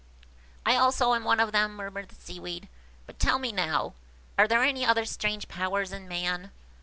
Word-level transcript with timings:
"I 0.65 0.77
also 0.77 1.13
am 1.13 1.23
one 1.25 1.39
of 1.39 1.51
them," 1.51 1.75
murmured 1.75 2.09
the 2.09 2.15
Seaweed; 2.15 2.67
"but 3.05 3.19
tell 3.19 3.37
me 3.37 3.51
now, 3.51 3.93
are 4.35 4.47
there 4.47 4.63
any 4.63 4.83
other 4.83 5.05
strange 5.05 5.47
powers 5.47 5.91
in 5.91 6.07
man?" 6.07 6.49